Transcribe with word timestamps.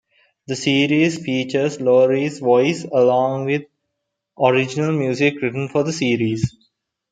The 0.47 0.55
series 0.55 1.23
features 1.23 1.79
Laurie's 1.79 2.39
voice, 2.39 2.83
along 2.85 3.45
with 3.45 3.65
original 4.43 4.93
music 4.97 5.39
written 5.43 5.67
for 5.69 5.83
the 5.83 5.93
series. 5.93 6.55